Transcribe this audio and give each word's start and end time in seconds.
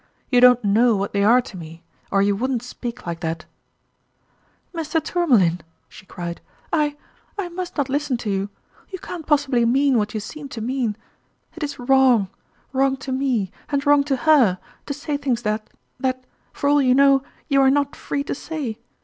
You 0.31 0.41
don't 0.41 0.65
know 0.65 0.95
what 0.95 1.13
they 1.13 1.23
are 1.23 1.41
to 1.43 1.55
me, 1.55 1.83
or 2.09 2.23
you 2.23 2.35
wouldn't 2.35 2.63
speak 2.63 3.05
like 3.05 3.19
that!"" 3.19 3.45
Mr. 4.75 4.99
Tourmalin!" 4.99 5.61
she 5.89 6.07
cried," 6.07 6.41
I 6.73 6.97
I 7.37 7.49
must 7.49 7.77
not 7.77 7.87
listen 7.87 8.17
to 8.17 8.29
you! 8.31 8.49
You 8.89 8.97
can't 8.97 9.27
possibly 9.27 9.63
mean 9.63 9.99
what 9.99 10.15
you 10.15 10.19
seem 10.19 10.49
to 10.49 10.59
mean. 10.59 10.97
It 11.55 11.61
is 11.61 11.77
wrong 11.77 12.29
wrong 12.73 12.97
to 12.97 13.11
me, 13.11 13.51
and 13.69 13.85
wrong 13.85 14.03
to 14.05 14.15
her 14.15 14.57
to 14.87 14.93
say 14.95 15.17
things 15.17 15.43
that 15.43 15.69
that, 15.99 16.23
for 16.51 16.67
all 16.67 16.81
you 16.81 16.95
know, 16.95 17.21
you 17.47 17.61
are 17.61 17.69
not 17.69 17.95
free 17.95 18.23
to 18.23 18.33
say 18.33 18.79